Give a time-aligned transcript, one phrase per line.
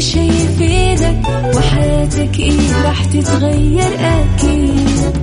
[0.00, 1.22] شي يفيدك
[1.56, 5.16] وحياتك إيه راح تتغير أكيد.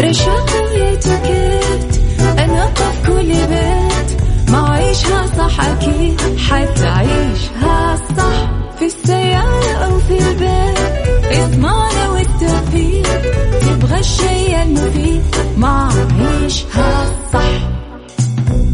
[0.00, 2.00] رشاق ويتوكيت
[2.38, 10.78] أنا في كل بيت ما عيشها صح أكيد حتعيشها صح في السيارة أو في البيت.
[11.32, 13.22] اسمعنا والتوفيق
[13.60, 15.22] تبغى الشيء المفيد
[15.56, 15.88] ما
[16.20, 17.69] عيشها صح.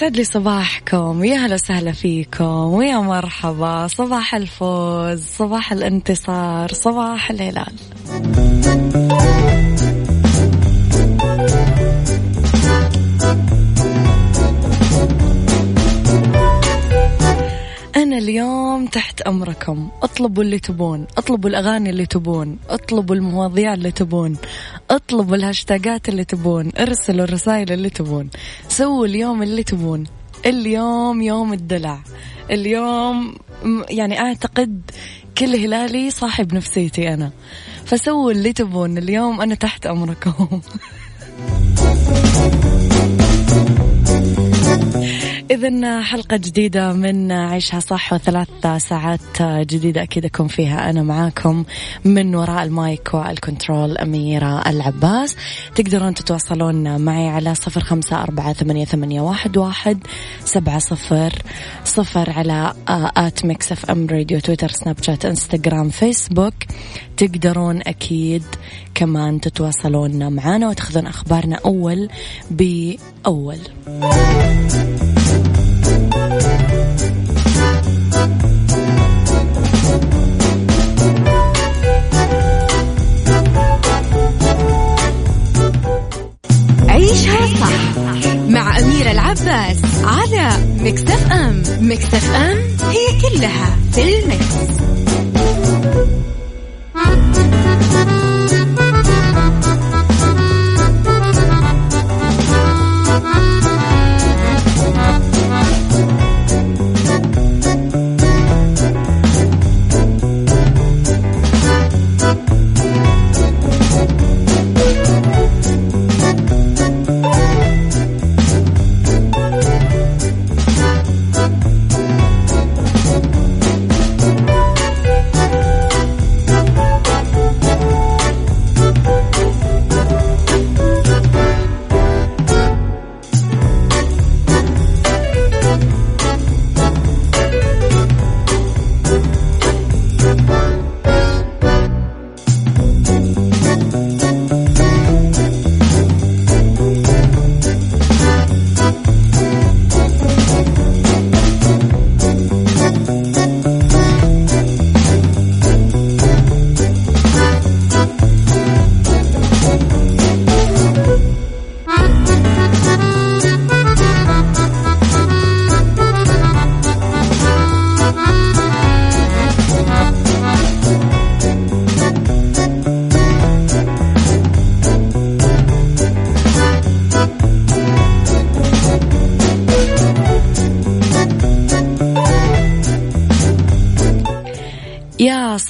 [0.00, 7.72] يسعد لي صباحكم يا هلا وسهلا فيكم ويا مرحبا صباح الفوز صباح الانتصار صباح الهلال.
[17.96, 24.36] أنا اليوم تحت أمركم اطلبوا اللي تبون اطلبوا الأغاني اللي تبون اطلبوا المواضيع اللي تبون.
[24.90, 28.30] اطلبوا الهاشتاجات اللي تبون ارسلوا الرسائل اللي تبون.
[28.68, 30.04] سووا اليوم اللي تبون.
[30.46, 31.98] اليوم يوم الدلع.
[32.50, 33.34] اليوم
[33.90, 34.90] يعني أعتقد
[35.38, 37.30] كل هلالي صاحب نفسيتي أنا.
[37.84, 38.98] فسووا اللي تبون.
[38.98, 40.60] اليوم أنا تحت أمركم.
[45.50, 51.64] إذا حلقة جديدة من عيشها صح وثلاث ساعات جديدة أكيد أكون فيها أنا معاكم
[52.04, 55.36] من وراء ال mic وال control أميرة العباس.
[55.74, 59.98] تقدرون تتواصلون معي على صفر خمسة أربعة ثمانية, ثمانية واحد, واحد
[60.44, 61.32] سبعة صفر
[61.84, 62.72] صفر على
[63.16, 66.54] at Mix FM Radio تويتر سناب شات إنستغرام فيسبوك.
[67.16, 68.44] تقدرون أكيد
[69.00, 72.08] كمان تتواصلون معنا وتاخذون أخبارنا أول
[72.50, 73.58] بأول
[86.88, 87.98] عيشها صح
[88.48, 90.50] مع أميرة العباس على
[90.80, 92.58] مكتف أم مكتف أم
[92.90, 94.80] هي كلها في المكس.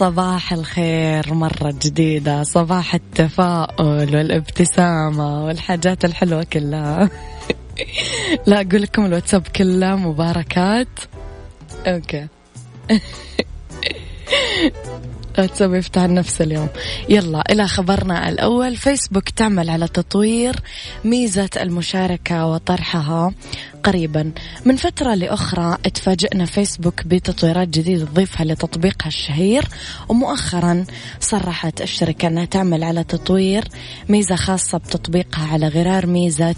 [0.00, 7.10] صباح الخير مرة جديدة صباح التفاؤل والابتسامة والحاجات الحلوة كلها.
[8.46, 10.88] لا أقول لكم الواتساب كله مباركات.
[11.86, 12.26] أوكي.
[15.38, 16.68] الواتساب يفتح النفس اليوم.
[17.08, 18.76] يلا إلى خبرنا الأول.
[18.76, 20.56] فيسبوك تعمل على تطوير
[21.04, 23.32] ميزة المشاركة وطرحها.
[23.84, 24.32] قريبا.
[24.64, 29.68] من فترة لأخرى تفاجئنا فيسبوك بتطويرات جديدة تضيفها لتطبيقها الشهير
[30.08, 30.84] ومؤخرا
[31.20, 33.64] صرحت الشركة أنها تعمل على تطوير
[34.08, 36.54] ميزة خاصة بتطبيقها على غرار ميزة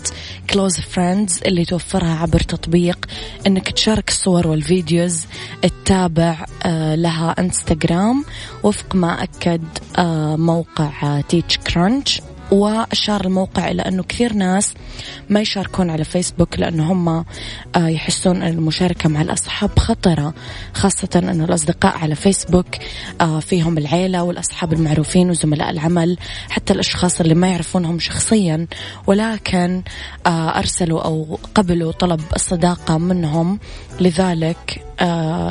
[0.51, 3.07] Close Friends اللي توفرها عبر تطبيق
[3.47, 5.27] أنك تشارك الصور وال videos
[5.63, 8.25] تتابع آه، لها انستغرام
[8.63, 9.63] وفق ما أكد
[9.99, 12.21] آه، موقع TechCrunch
[12.53, 14.75] وأشار الموقع إلى أنه كثير ناس
[15.29, 17.25] ما يشاركون على فيسبوك لأنه هم آه،
[17.77, 20.35] يحسون أن المشاركة مع الأصحاب خطرة
[20.75, 22.67] خاصة أنه الأصدقاء على فيسبوك
[23.21, 26.19] آه، فيهم العيلة والأصحاب المعروفين وزملاء العمل
[26.51, 28.67] حتى الأشخاص اللي ما يعرفونهم شخصيا.
[29.07, 29.83] ولكن
[30.27, 33.59] آه، أرسلوا أو قبلوا طلب الصداقة منهم.
[34.01, 34.85] لذلك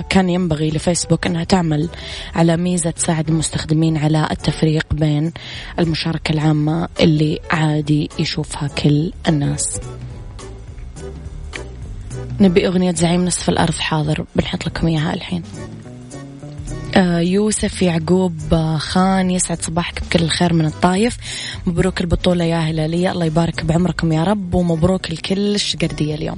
[0.10, 1.90] كان ينبغي لفيسبوك أنها تعمل
[2.36, 5.34] على ميزة تساعد المستخدمين على التفريق بين
[5.80, 9.80] المشاركة العامة اللي عادي يشوفها كل الناس.
[12.40, 15.44] نبي أغنية زعيم نصف الأرض حاضر بنحط لكم إياها الحين.
[16.96, 21.18] آه يوسف يعقوب خان يسعد صباحك بكل الخير من الطايف.
[21.66, 26.38] مبروك البطولة يا هلالية الله يبارك بعمركم يا رب ومبروك الكل الشقردية اليوم.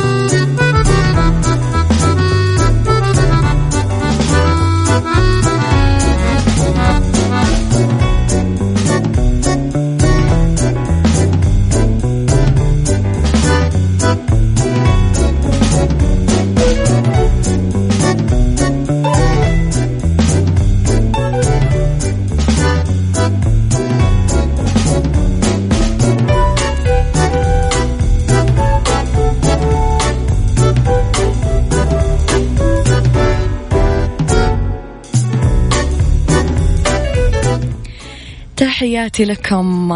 [39.01, 39.87] تحياتي لكم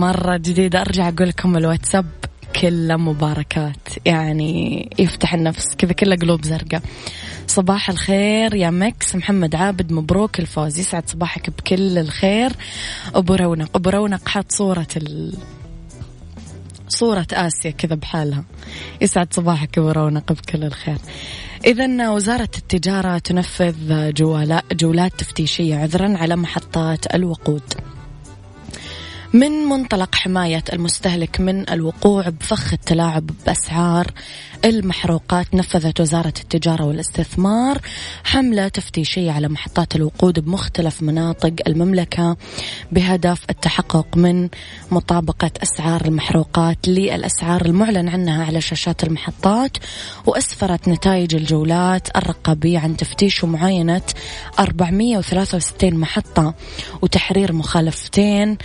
[0.00, 0.80] مرة جديدة.
[0.80, 2.06] أرجع أقول لكم الواتساب
[2.60, 3.88] كله مباركات.
[4.06, 6.82] يعني يفتح النفس كذا كله قلوب زرقاء.
[7.46, 10.78] صباح الخير يا مكس محمد عابد مبروك الفوز.
[10.78, 12.52] يسعد صباحك بكل الخير.
[13.14, 13.76] أبو رونق.
[13.76, 15.34] أبو رونق حاط صورة ال...
[16.88, 18.44] صورة آسيا كذا بحالها.
[19.00, 20.98] يسعد صباحك أبو رونق بكل الخير.
[21.66, 24.12] إذا وزارة التجارة تنفذ
[24.72, 27.62] جولات تفتيشية عذرا على محطات الوقود.
[29.32, 34.06] من منطلق حماية المستهلك من الوقوع بفخ التلاعب بأسعار
[34.64, 37.80] المحروقات نفذت وزارة التجارة والاستثمار
[38.24, 42.36] حملة تفتيشية على محطات الوقود بمختلف مناطق المملكة
[42.92, 44.48] بهدف التحقق من
[44.90, 49.76] مطابقة أسعار المحروقات للأسعار المعلن عنها على شاشات المحطات
[50.26, 54.02] وأسفرت نتائج الجولات الرقابية عن تفتيش ومعاينة
[54.58, 56.54] 463 محطة
[57.02, 58.58] وتحرير مخالفتين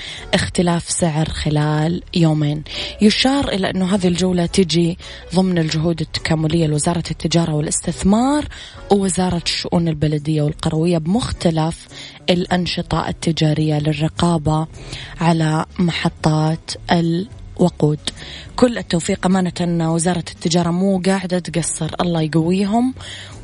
[0.57, 2.63] اختلاف سعر خلال يومين.
[3.01, 4.98] يشار إلى أنه هذه الجولة تجي
[5.36, 8.45] ضمن الجهود التكاملية لوزارة التجارة والاستثمار
[8.92, 11.88] ووزارة الشؤون البلدية والقروية بمختلف
[12.30, 14.68] الأنشطة التجارية للرقابة
[15.21, 16.72] على محطات
[17.61, 17.99] وقود.
[18.55, 21.91] كل التوفيق أمانة وزارة التجارة مو قاعدة تقصر.
[22.01, 22.93] الله يقويهم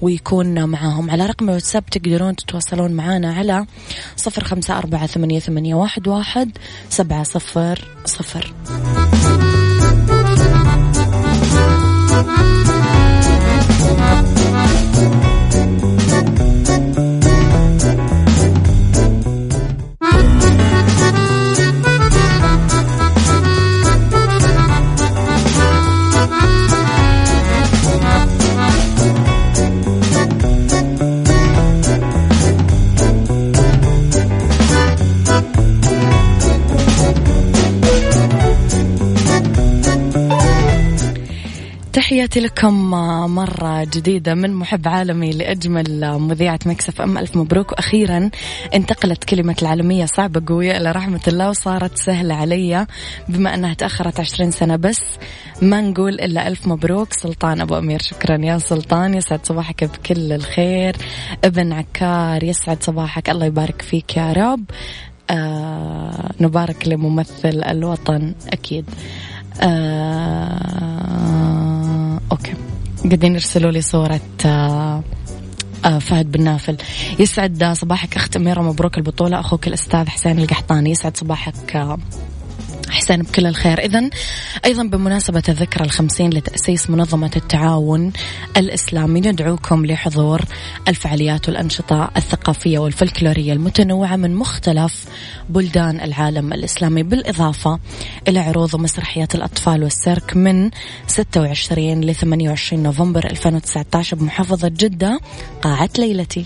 [0.01, 1.11] ويكون معاهم.
[1.11, 3.65] على رقم الواتساب تقدرون تتواصلون معنا على
[4.15, 6.57] صفر خمسة أربعة ثمانية, ثمانية واحد, واحد
[6.89, 8.53] سبعة صفر صفر.
[42.33, 42.89] تحياتي لكم
[43.35, 47.17] مرة جديدة من محب عالمي لأجمل مذيعة مكسف أم.
[47.17, 47.71] ألف مبروك.
[47.71, 48.29] وأخيرا
[48.73, 52.87] انتقلت كلمة العالمية صعبة قوية إلى رحمة الله وصارت سهلة علي.
[53.29, 55.01] بما أنها تأخرت عشرين سنة بس
[55.61, 57.13] ما نقول إلا ألف مبروك.
[57.13, 59.13] سلطان أبو أمير شكرا يا سلطان.
[59.13, 60.95] يسعد صباحك بكل الخير.
[61.43, 63.29] ابن عكار يسعد صباحك.
[63.29, 64.65] الله يبارك فيك يا رب.
[65.29, 68.85] آه نبارك لممثل الوطن أكيد.
[69.61, 71.62] آه
[72.33, 72.53] أوكي.
[73.03, 75.03] قاعدين يرسلوا لي صورة آه
[75.85, 76.77] آه، فهد بن نافل.
[77.19, 79.39] يسعد صباحك أخت أميرة مبروك البطولة.
[79.39, 80.91] أخوك الأستاذ حسين القحطاني.
[80.91, 81.97] يسعد صباحك
[82.89, 83.79] حسين بكل الخير.
[83.79, 84.09] إذا
[84.65, 88.11] أيضا بمناسبة الذكرى الخمسين لتأسيس منظمة التعاون
[88.57, 90.41] الإسلامي ندعوكم لحضور
[90.87, 95.05] الفعاليات والأنشطة الثقافية والفلكلورية المتنوعة من مختلف
[95.49, 97.79] بلدان العالم الإسلامي بالإضافة
[98.27, 100.69] إلى عروض ومسرحيات الأطفال والسيرك من
[101.07, 105.19] 26 ل 28 نوفمبر 2019 بمحافظة جدة
[105.61, 106.45] قاعة ليلتي.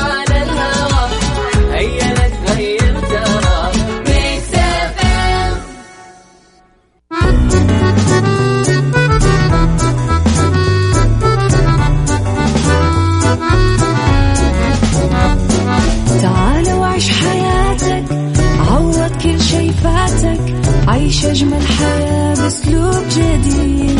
[21.23, 23.99] عيش أجمل حياة بأسلوب جديد.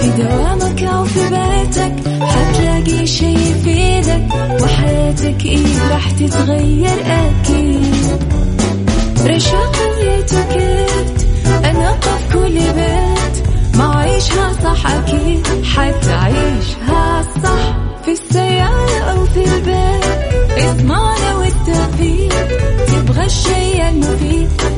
[0.00, 4.28] في دوامك أو في بيتك حتلاقي شي يفيدك
[4.62, 7.94] وحياتك إيه راح تتغير أكيد.
[9.26, 11.26] رشاق ويتوكيت
[11.64, 13.46] أنا في كل بيت.
[13.78, 17.76] ما عيشها صح أكيد حتعيشها صح.
[18.04, 18.41] في السيارة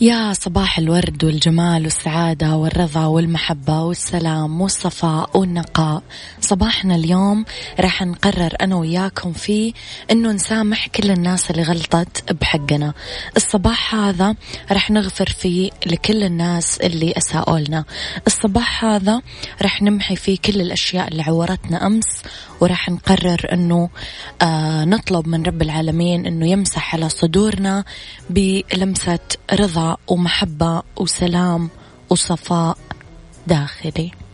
[0.00, 6.02] يا صباح الورد والجمال والسعادة والرضا والمحبة والسلام والصفاء والنقاء.
[6.48, 7.44] صباحنا اليوم
[7.80, 9.72] راح نقرر أنا وياكم فيه
[10.10, 12.94] أنه نسامح كل الناس اللي غلطت بحقنا.
[13.36, 14.34] الصباح هذا
[14.72, 17.84] راح نغفر فيه لكل الناس اللي أساءوا لنا
[18.26, 19.22] الصباح هذا
[19.62, 22.22] راح نمحي فيه كل الأشياء اللي عورتنا أمس
[22.60, 23.88] وراح نقرر أنه
[24.42, 27.84] آه نطلب من رب العالمين أنه يمسح على صدورنا
[28.30, 29.18] بلمسة
[29.52, 31.70] رضا ومحبة وسلام
[32.10, 32.78] وصفاء
[33.46, 34.27] داخلي.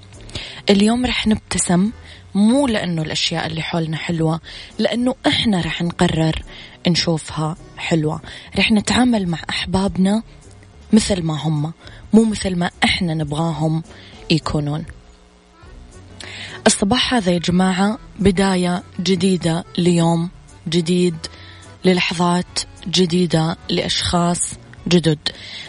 [0.71, 1.91] اليوم رح نبتسم
[2.35, 4.41] مو لأنه الأشياء اللي حولنا حلوة
[4.79, 6.43] لأنه إحنا رح نقرر
[6.89, 8.21] نشوفها حلوة.
[8.59, 10.23] رح نتعامل مع أحبابنا
[10.93, 11.73] مثل ما هم
[12.13, 13.83] مو مثل ما إحنا نبغاهم
[14.31, 14.85] يكونون.
[16.67, 20.31] الصباح هذا يا جماعة بداية جديدة ليوم
[20.69, 21.17] جديد
[21.85, 24.51] للحظات جديدة لأشخاص
[24.89, 25.19] جدد.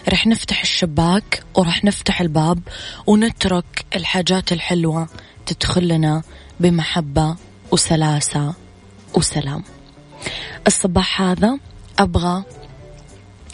[0.10, 2.60] رح نفتح الشباك ورح نفتح الباب
[3.08, 5.08] ونترك الحاجات الحلوة
[5.46, 6.24] تدخل لنا
[6.60, 7.36] بمحبة
[7.72, 8.54] وسلاسة
[9.14, 9.64] وسلام.
[10.68, 11.60] الصباح هذا
[12.00, 12.44] أبغى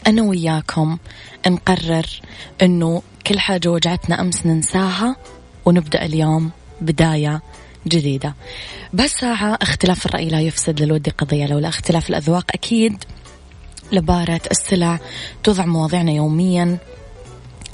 [0.08, 0.98] أنا وياكم
[1.48, 2.06] نقرر
[2.62, 5.16] أنه كل حاجة وجعتنا أمس ننساها
[5.66, 6.52] ونبدأ اليوم
[6.82, 7.42] بداية
[7.88, 8.36] جديدة.
[8.94, 13.04] بس ساعة اختلاف الرأي لا يفسد للود قضية لولا اختلاف الأذواق أكيد
[13.92, 15.00] لبارة السلع
[15.44, 16.78] توضع مواضيعنا يوميا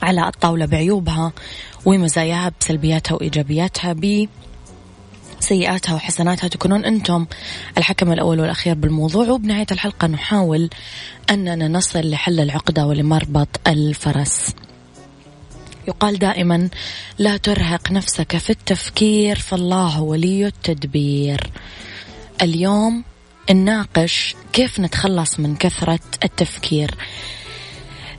[0.02, 1.32] على الطاولة بعيوبها
[1.86, 4.28] ومزاياها بسلبياتها وإيجابياتها ب
[5.40, 6.48] سيئاتها وحسناتها.
[6.48, 7.26] تكونون أنتم
[7.78, 10.70] الحكم الأول والأخير بالموضوع وبنهاية الحلقة نحاول
[11.30, 14.56] أننا نصل لحل العقدة ولمربط الفرس.
[15.88, 16.70] يقال دائما
[17.18, 21.52] لا ترهق نفسك في التفكير فالله ولي التدبير.
[22.42, 23.04] اليوم
[23.54, 26.96] نناقش كيف نتخلص من كثرة التفكير.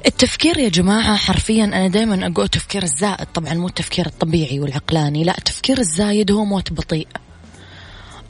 [0.07, 3.27] التفكير يا جماعة حرفيا أنا دائما أقول التفكير الزائد.
[3.27, 7.09] طبعا مو التفكير الطبيعي والعقلاني لا التفكير الزايد هو موت بطيء.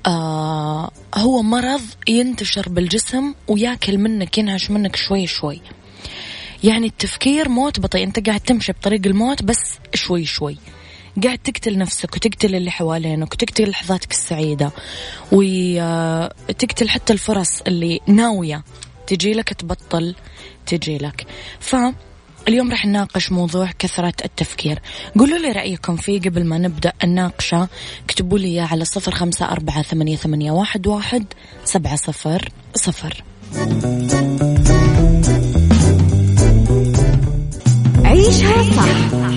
[0.07, 5.61] آه هو مرض ينتشر بالجسم وياكل منك ينهش منك شوي شوي.
[6.65, 8.05] يعني التفكير موت بطيء.
[8.05, 10.59] أنت قاعد تمشي بطريق الموت بس شوي شوي.
[11.25, 14.73] قاعد تقتل نفسك وتقتل اللي حوالينك وتقتل لحظاتك السعيدة
[15.33, 18.65] وتقتل حتى الفرص اللي ناوية
[19.07, 20.15] تجي لك تبطل
[20.67, 21.27] تجي لك.
[21.61, 24.79] فاليوم راح نناقش موضوع كثرة التفكير.
[25.19, 27.69] قولوا لي رأيكم فيه قبل ما نبدأ الناقشة.
[28.05, 31.25] اكتبوا لي على صفر خمسة أربعة ثمانية, ثمانية واحد, واحد
[31.65, 33.25] سبعة صفر صفر.
[38.05, 39.28] عيشها صح.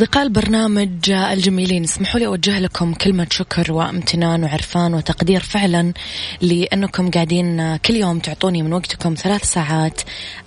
[0.00, 5.92] أصدقاء البرنامج الجميلين اسمحوا لي أوجه لكم كلمة شكر وامتنان وعرفان وتقدير فعلا
[6.40, 10.00] لأنكم قاعدين كل يوم تعطوني من وقتكم ثلاث ساعات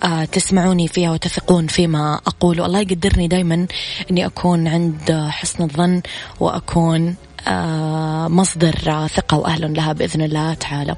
[0.04, 2.60] آه، تسمعوني فيها وتثقون فيما أقول.
[2.60, 3.66] والله يقدرني دايما
[4.10, 6.02] أني أكون عند حسن الظن
[6.40, 7.16] وأكون
[7.48, 10.96] آه، مصدر ثقة وأهل لها بإذن الله تعالى.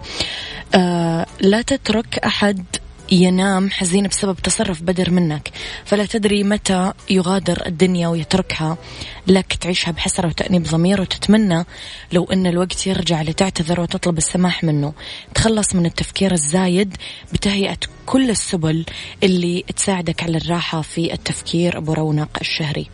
[0.74, 2.64] آه، لا تترك أحد
[3.12, 5.50] ينام حزين بسبب تصرف بدر منك.
[5.84, 8.78] فلا تدري متى يغادر الدنيا ويتركها.
[9.26, 11.64] لك تعيشها بحسرة وتأنيب ضمير وتتمنى
[12.12, 14.92] لو أن الوقت يرجع لتعتذر وتطلب السماح منه.
[15.34, 16.96] تخلص من التفكير الزايد
[17.32, 18.84] بتهيئة كل السبل
[19.22, 22.86] اللي تساعدك على الراحة في التفكير أبو رونق الشهري.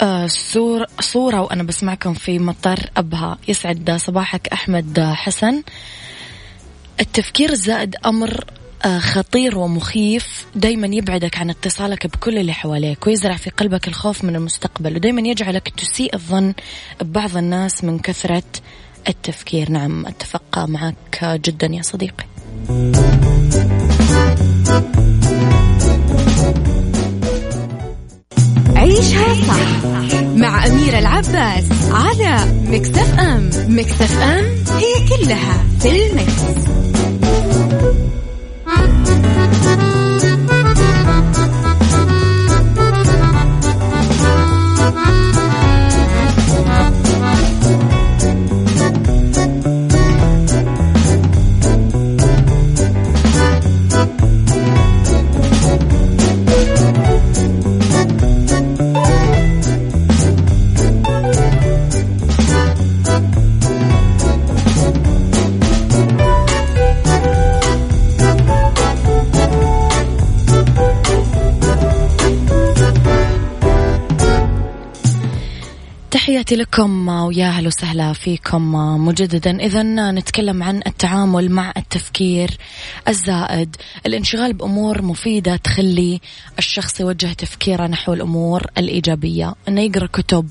[0.00, 3.38] آه صورة, صورة وأنا بسمعكم في مطار أبها.
[3.48, 5.62] يسعد صباحك أحمد حسن.
[7.00, 8.44] التفكير الزائد أمر
[8.84, 10.46] آه، خطير ومخيف.
[10.54, 15.68] دايما يبعدك عن اتصالك بكل اللي حواليك ويزرع في قلبك الخوف من المستقبل ودايما يجعلك
[15.68, 16.54] تسيء الظن
[17.00, 18.42] ببعض الناس من كثرة
[19.08, 19.70] التفكير.
[19.70, 22.24] نعم أتفق معك جدا يا صديقي.
[28.76, 29.84] عيشها صح
[30.36, 33.50] مع أميرة العباس على مكتف أم.
[33.68, 34.44] مكتف أم
[34.78, 36.81] هي كلها في المكس.
[76.52, 78.74] تحياتي لكم ويا أهلا وسهلا فيكم
[79.06, 79.60] مجددا.
[79.60, 82.58] اذا نتكلم عن التعامل مع التفكير
[83.08, 83.76] الزائد.
[84.06, 86.20] الانشغال بأمور مفيدة تخلي
[86.58, 89.54] الشخص يوجه تفكيره نحو الأمور الإيجابية.
[89.68, 90.48] إنه يقرأ كتب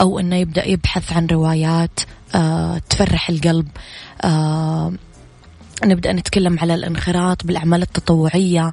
[0.00, 2.00] أو إنه يبدأ يبحث عن روايات
[2.34, 3.68] آه تفرح القلب.
[4.24, 4.92] آه
[5.84, 8.72] نبدأ نتكلم على الانخراط بالأعمال التطوعية.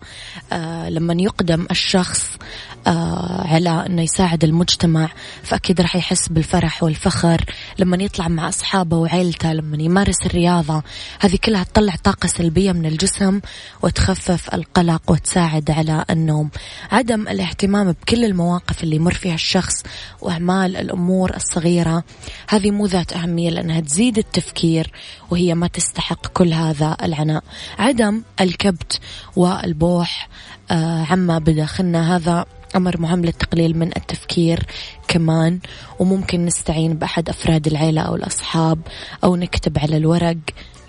[0.53, 2.37] آه لما يقدم الشخص
[2.87, 5.09] على أنه يساعد المجتمع
[5.43, 7.45] فأكيد راح يحس بالفرح والفخر
[7.79, 10.83] لما يطلع مع أصحابه وعيلته لما يمارس الرياضة.
[11.19, 13.39] هذه كلها تطلع طاقة سلبية من الجسم
[13.81, 16.49] وتخفف القلق وتساعد على النوم.
[16.91, 19.83] عدم الاهتمام بكل المواقف اللي يمر فيها الشخص
[20.21, 22.03] وأعمال الأمور الصغيرة
[22.49, 24.91] هذه مو ذات أهمية لأنها تزيد التفكير
[25.31, 27.43] وهي ما تستحق كل هذا العناء.
[27.79, 28.99] عدم الكبت
[29.35, 30.29] والبوح.
[30.71, 34.65] آه عما بداخلنا هذا أمر مهم للتقليل من التفكير
[35.07, 35.59] كمان
[35.99, 38.79] وممكن نستعين بأحد أفراد العيلة أو الأصحاب
[39.23, 40.37] أو نكتب على الورق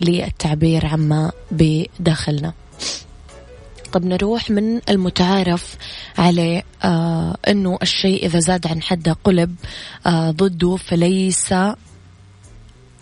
[0.00, 2.52] للتعبير عما بداخلنا.
[3.92, 5.76] طب نروح من المتعارف
[6.18, 9.54] عليه آه أنه الشيء إذا زاد عن حده قلب
[10.06, 11.54] آه ضده فليس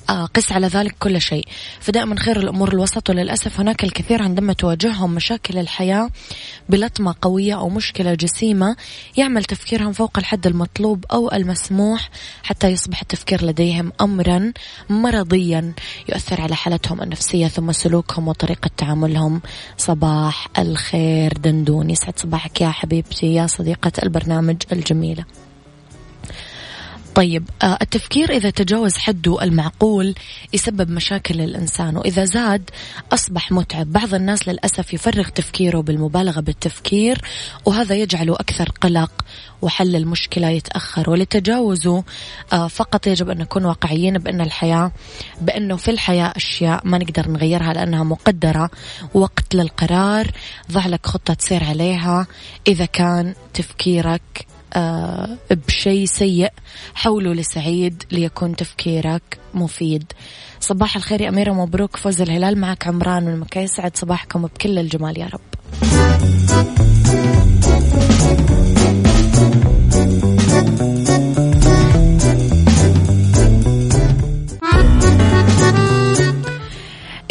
[0.08, 1.48] قس على ذلك كل شيء.
[1.80, 6.10] فدائما خير الأمور الوسط وللأسف هناك الكثير عندما تواجههم مشاكل الحياة
[6.68, 8.76] بلطمة قوية أو مشكلة جسيمة
[9.16, 12.10] يعمل تفكيرهم فوق الحد المطلوب أو المسموح
[12.42, 14.52] حتى يصبح التفكير لديهم أمرا
[14.90, 15.72] مرضيا
[16.08, 19.42] يؤثر على حالتهم النفسية ثم سلوكهم وطريقة تعاملهم.
[19.78, 25.24] صباح الخير دندون يسعد صباحك يا حبيبتي يا صديقة البرنامج الجميلة.
[27.14, 30.14] طيب آه، التفكير إذا تجاوز حده المعقول
[30.52, 32.70] يسبب مشاكل للإنسان وإذا زاد
[33.12, 33.92] أصبح متعب.
[33.92, 37.20] بعض الناس للأسف يفرغ تفكيره بالمبالغة بالتفكير
[37.64, 39.10] وهذا يجعله أكثر قلق
[39.62, 41.10] وحل المشكلة يتأخر.
[41.10, 42.04] ولتجاوزه
[42.52, 44.92] آه، فقط يجب أن نكون واقعيين بأن الحياة
[45.40, 48.70] بأنه في الحياة أشياء ما نقدر نغيرها لأنها مقدرة.
[49.14, 50.30] وقت للقرار
[50.72, 52.26] ضع لك خطة تسير عليها.
[52.68, 54.46] إذا كان تفكيرك
[55.50, 56.52] بشيء سيء
[56.94, 60.12] حوله لسعيد ليكون تفكيرك مفيد.
[60.60, 65.26] صباح الخير يا أميرة مبروك فوز الهلال معك عمران من يسعد صباحكم بكل الجمال يا
[65.26, 65.40] رب.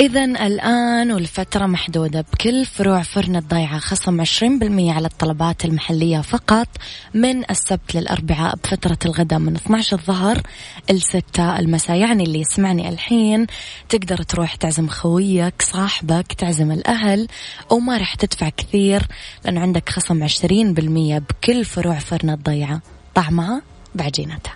[0.02, 4.30] إذا الآن والفترة محدودة بكل فروع فرن الضيعة خصم 20%
[4.72, 6.68] على الطلبات المحلية فقط
[7.14, 10.42] من السبت للأربعاء بفترة الغداء من 12 الظهر
[10.90, 11.98] ل 6 المساء.
[11.98, 13.48] يعني اللي يسمعني الحين
[13.90, 17.28] تقدر تروح تعزم خويك صاحبك تعزم الأهل
[17.70, 19.08] وما راح تدفع كثير
[19.46, 22.82] لأنه عندك خصم 20% بكل فروع فرن الضيعة.
[23.16, 23.62] طعمها
[23.96, 24.56] بعجينتها.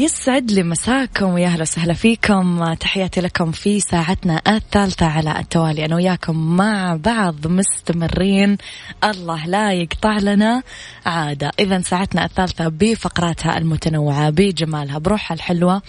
[0.00, 2.74] يسعد لي مساكم ويا أهلا وسهلا فيكم.
[2.74, 5.84] تحياتي لكم في ساعتنا الثالثة على التوالي.
[5.84, 8.56] أنا وياكم مع بعض مستمرين.
[9.04, 10.62] الله لا يقطع لنا
[11.06, 11.50] عادة.
[11.58, 15.82] إذا ساعتنا الثالثة بفقراتها المتنوعة بجمالها بروحها الحلوة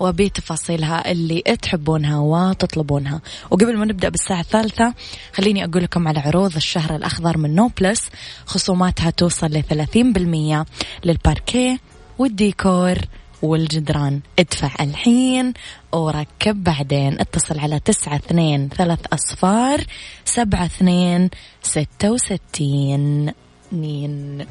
[0.00, 3.20] وبتفاصيلها اللي تحبونها وتطلبونها.
[3.50, 4.94] وقبل ما نبدأ بالساعة الثالثة
[5.32, 8.10] خليني أقول لكم على عروض الشهر الأخضر من نوبلس
[8.46, 10.66] خصوماتها توصل ل 30%
[11.04, 11.78] للباركيه
[12.18, 12.98] والديكور.
[13.44, 14.20] والجدران.
[14.38, 15.52] ادفع الحين
[15.92, 17.20] وركب بعدين.
[17.20, 19.84] اتصل على تسعة اثنين ثلاث أصفار
[20.24, 21.30] سبعة اثنين
[21.62, 23.32] ستة وستين.
[23.72, 24.46] نين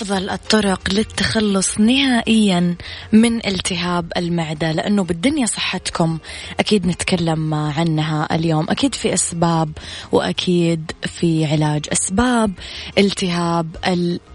[0.00, 2.76] أفضل الطرق للتخلص نهائيا
[3.12, 6.18] من التهاب المعدة لأنه بالدنيا صحتكم.
[6.60, 8.66] أكيد نتكلم عنها اليوم.
[8.70, 9.70] أكيد في أسباب
[10.12, 11.86] وأكيد في علاج.
[11.92, 12.52] أسباب
[12.98, 13.76] التهاب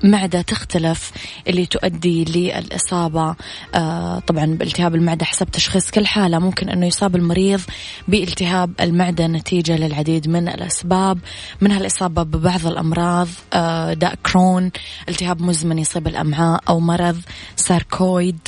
[0.03, 1.11] المعدة تختلف
[1.47, 3.35] اللي تؤدي للإصابة.
[3.75, 6.39] آه طبعا بالتهاب المعدة حسب تشخيص كل حالة.
[6.39, 7.61] ممكن أنه يصاب المريض
[8.07, 11.19] بالتهاب المعدة نتيجة للعديد من الأسباب.
[11.61, 14.71] منها الإصابة ببعض الأمراض آه داء كرون
[15.09, 17.21] التهاب مزمن يصيب الأمعاء أو مرض
[17.55, 18.39] ساركويد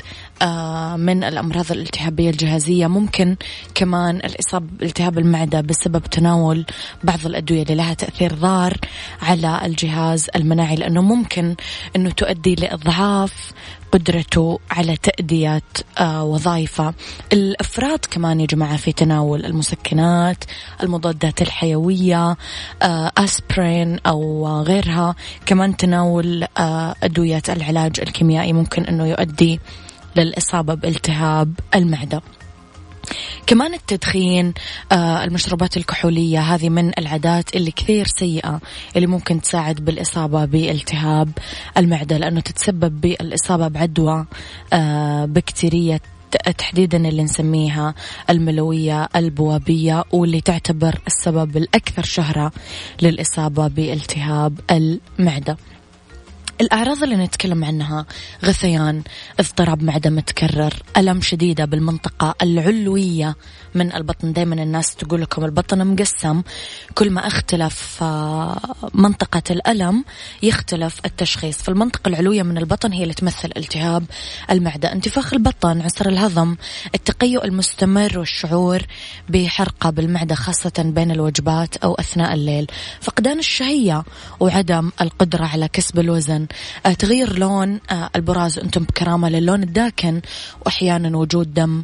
[0.98, 3.36] من الأمراض الالتهابية الجهازية ممكن
[3.76, 6.66] كمان الإصابة بالتهاب المعدة بسبب تناول
[7.04, 8.78] بعض الأدوية اللي لها تأثير ضار
[9.22, 11.56] على الجهاز المناعي لأنه ممكن
[11.96, 13.52] أنه تؤدي لإضعاف
[13.92, 15.62] قدرته على تأدية
[15.98, 16.94] آه وظائفه.
[17.34, 20.44] الإفراط كمان يا جماعة في تناول المسكنات
[20.84, 22.38] المضادات الحيوية
[22.82, 29.60] آه أسبرين أو غيرها كمان تناول آه أدوية العلاج الكيميائي ممكن أنه يؤدي
[30.18, 32.22] للإصابة بالتهاب المعدة.
[33.48, 34.54] كمان التدخين
[34.92, 38.60] آه المشروبات الكحولية هذه من العادات اللي كثير سيئة
[38.96, 41.30] اللي ممكن تساعد بالإصابة بالتهاب
[41.78, 44.26] المعدة لأنه تتسبب بالإصابة بعدوى
[44.74, 46.02] آه بكتيرية
[46.58, 47.96] تحديدا اللي نسميها
[48.30, 52.52] الملوية البوابية واللي تعتبر السبب الأكثر شهرة
[53.02, 55.58] للإصابة بالتهاب المعدة.
[56.62, 58.06] الأعراض اللي نتكلم عنها
[58.46, 59.04] غثيان
[59.40, 63.36] اضطراب معدة متكرر ألم شديدة بالمنطقة العلوية
[63.76, 64.34] من البطن.
[64.34, 66.42] دائما الناس تقول لكم البطن مقسم.
[66.96, 68.60] كل ما اختلف آه،
[68.94, 70.06] منطقة الألم
[70.44, 71.58] يختلف التشخيص.
[71.58, 74.06] في المنطقة العلوية من البطن هي اللي تمثل التهاب
[74.52, 74.92] المعدة.
[74.92, 76.56] انتفاخ البطن عسر الهضم
[76.96, 78.82] التقيؤ المستمر والشعور
[79.30, 82.68] بحرقة بالمعدة خاصة بين الوجبات أو أثناء الليل.
[83.02, 84.04] فقدان الشهية
[84.40, 86.47] وعدم القدرة على كسب الوزن.
[86.86, 90.22] آه، تغير لون آه، البراز أنتم بكرامة للون الداكن
[90.66, 91.84] وأحيانا وجود دم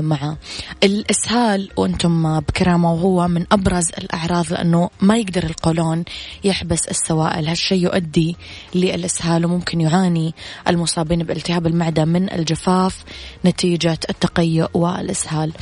[0.00, 0.36] معه
[0.84, 6.04] الإسهال وأنتم بكرامة وهو من أبرز الأعراض لأنه ما يقدر القولون
[6.44, 7.48] يحبس السوائل.
[7.48, 8.36] هالشيء يؤدي
[8.74, 10.34] للإسهال وممكن يعاني
[10.68, 13.04] المصابين بالتهاب المعدة من الجفاف
[13.44, 15.52] نتيجة التقيؤ والإسهال.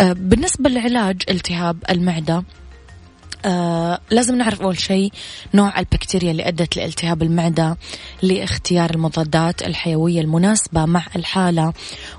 [0.00, 2.44] آه، بالنسبة لعلاج التهاب المعدة
[3.44, 5.12] آه لازم نعرف أول شيء
[5.54, 7.76] نوع البكتيريا اللي أدت لالتهاب المعدة
[8.22, 11.72] لاختيار المضادات الحيوية المناسبة مع الحالة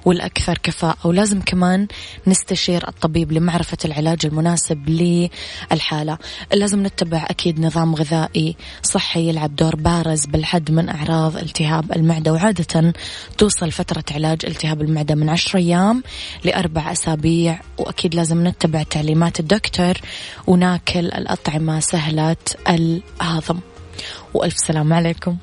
[0.06, 1.08] والأكثر كفاءة.
[1.08, 1.88] ولازم كمان
[2.27, 6.17] نستشير الطبيب لمعرفة العلاج المناسب للحالة.
[6.53, 12.93] لازم نتبع أكيد نظام غذائي صحي يلعب دور بارز بالحد من أعراض التهاب المعدة وعادة
[13.38, 16.03] توصل فترة علاج التهاب المعدة من عشر أيام
[16.43, 17.60] لأربع أسابيع.
[17.77, 19.93] وأكيد لازم نتبع تعليمات الدكتور
[20.47, 22.36] وناكل الأطعمة سهلة
[22.70, 23.60] الهضم.
[24.34, 25.38] وألف سلام عليكم.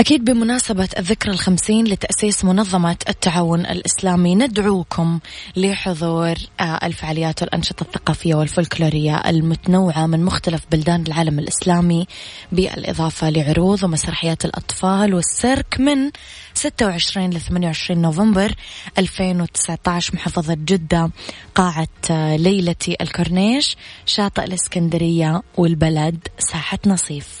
[0.00, 5.18] أكيد بمناسبة الذكرى الخمسين لتأسيس منظمة التعاون الإسلامي ندعوكم
[5.56, 12.06] لحضور آه، الفعاليات والأنشطة الثقافية والفولكلورية المتنوعة من مختلف بلدان العالم الإسلامي
[12.52, 16.10] بالإضافة لعروض ومسرحيات الأطفال والسيرك من
[16.54, 18.54] 26 ل 28 نوفمبر
[18.98, 21.10] 2019 محافظة جدة
[21.54, 23.76] قاعة آه، ليلتي الكورنيش
[24.06, 27.40] شاطئ الإسكندرية والبلد ساحة نصيف.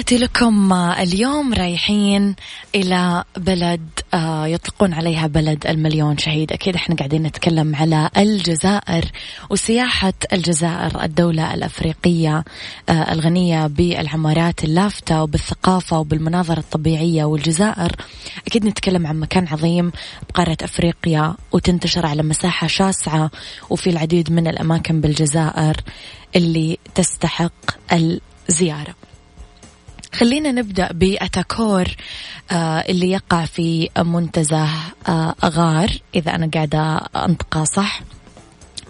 [0.00, 0.72] تحياتي لكم.
[0.72, 2.36] اليوم رايحين
[2.74, 6.52] إلى بلد آه، يطلقون عليها بلد المليون شهيد.
[6.52, 9.04] أكيد إحنا قاعدين نتكلم على الجزائر
[9.50, 12.44] وسياحة الجزائر الدولة الأفريقية
[12.88, 17.92] آه، الغنية بالعمارات اللافتة وبالثقافة وبالمناظر الطبيعية والجزائر.
[18.46, 19.92] أكيد نتكلم عن مكان عظيم
[20.28, 23.30] بقارة أفريقيا وتنتشر على مساحة شاسعة
[23.70, 25.76] وفي العديد من الأماكن بالجزائر
[26.36, 27.52] اللي تستحق
[28.48, 28.99] الزيارة.
[30.12, 31.88] خلينا نبدأ بأتاكور
[32.50, 34.68] آه اللي يقع في منتزه
[35.08, 38.02] آه أغار إذا أنا قاعدة أنطقها صح.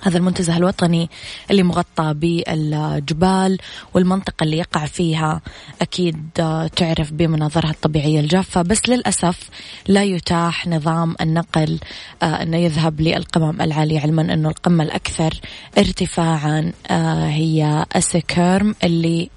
[0.03, 1.11] هذا المنتزه الوطني
[1.51, 3.59] اللي مغطى بالجبال
[3.95, 5.41] والمنطقة اللي يقع فيها
[5.83, 8.63] أكيد آه، تعرف بمناظرها الطبيعية الجافة.
[8.63, 9.49] بس للأسف
[9.89, 11.79] لا يتاح نظام النقل
[12.23, 15.41] آه، أنه يذهب للقمم العالية علما أنه القمة الأكثر
[15.79, 19.31] ارتفاعا آه، هي أسكرم اللي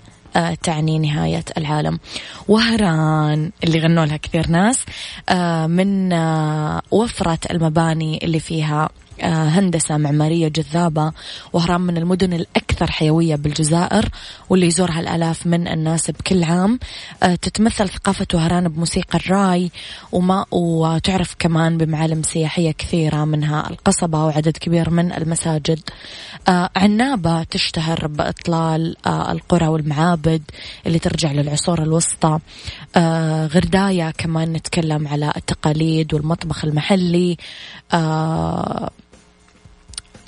[0.63, 1.99] تعني نهاية العالم.
[2.47, 4.79] وهران اللي غنوا لها كثير ناس
[5.29, 11.11] آه، من آه، وفرة المباني اللي فيها آه، هندسة معمارية جذابة
[11.53, 14.09] وهران من المدن الأكثر حيوية بالجزائر
[14.49, 16.79] واللي يزورها الآلاف من الناس بكل عام.
[17.23, 19.71] آه، تتمثل ثقافة وهران بموسيقى الراي
[20.11, 25.79] وما وتعرف كمان بمعالم سياحية كثيرة منها القصبة وعدد كبير من المساجد.
[26.47, 30.41] آه، عنابة تشتهر بإطلال القرى والمعابد
[30.87, 32.39] اللي ترجع للعصور الوسطى.
[33.47, 37.37] غرداية كمان نتكلم على التقاليد والمطبخ المحلي.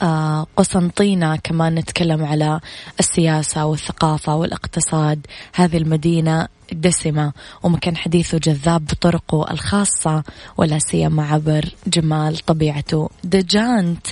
[0.01, 2.59] آه، قسنطينة كمان نتكلم على
[2.99, 5.27] السياسة والثقافة والاقتصاد.
[5.53, 10.23] هذه المدينة دسمة ومكان حديث وجذاب بطرقه الخاصة
[10.57, 13.09] ولا سيما عبر جمال طبيعته.
[13.23, 14.07] دجانت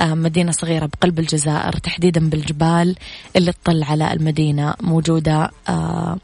[0.00, 2.96] آه، مدينة صغيرة بقلب الجزائر تحديدا بالجبال
[3.36, 6.18] اللي تطل على المدينة موجودة آه، آه،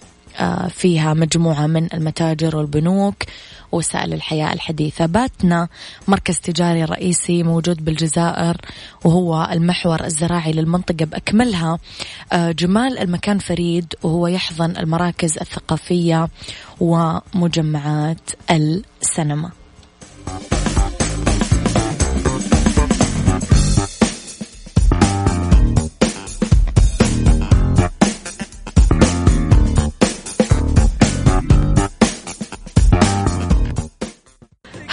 [0.69, 3.15] فيها مجموعة من المتاجر والبنوك
[3.73, 5.07] وسائل الحياة الحديثة.
[5.07, 5.69] باتنا
[6.09, 8.57] مركز تجاري رئيسي موجود بالجزائر
[9.05, 11.79] وهو المحور الزراعي للمنطقة بأكملها.
[12.33, 16.29] آه، جمال المكان فريد وهو يحضن المراكز الثقافية
[16.81, 19.51] ومجمعات السينما.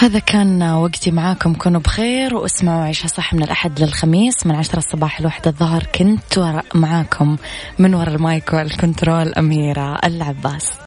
[0.00, 1.54] هذا كان وقتي معاكم.
[1.54, 5.82] كونوا بخير واسمعوا عيشها صح من الأحد للخميس من عشرة الصباح لوحدة الظهر.
[5.94, 7.36] كنت معاكم
[7.78, 10.70] من وراء المايك والكنترول أميرة العباس.